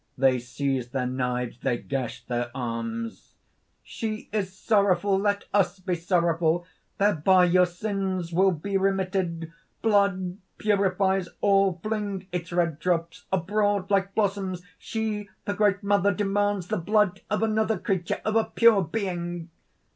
They 0.17 0.39
seize 0.39 0.89
their 0.89 1.05
knives; 1.05 1.59
they 1.59 1.77
gash 1.77 2.25
their 2.25 2.49
arms._) 2.57 3.33
"She 3.83 4.29
is 4.33 4.51
sorrowful; 4.57 5.15
let 5.19 5.43
us 5.53 5.79
be 5.79 5.93
sorrowful! 5.93 6.65
Thereby 6.97 7.45
your 7.45 7.67
sins 7.67 8.33
will 8.33 8.49
be 8.49 8.77
remitted. 8.77 9.53
Blood 9.83 10.39
purifies 10.57 11.29
all 11.39 11.79
fling 11.83 12.25
its 12.31 12.51
red 12.51 12.79
drops 12.79 13.25
abroad 13.31 13.91
like 13.91 14.15
blossoms! 14.15 14.63
She, 14.79 15.29
the 15.45 15.53
Great 15.53 15.83
Mother, 15.83 16.11
demands 16.11 16.69
the 16.69 16.77
blood 16.77 17.21
of 17.29 17.43
another 17.43 17.77
creature 17.77 18.21
of 18.25 18.35
a 18.35 18.45
pure 18.45 18.83
being!" 18.83 19.51